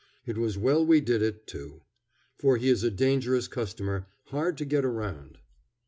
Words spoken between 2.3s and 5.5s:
for he is a dangerous customer, hard to get around.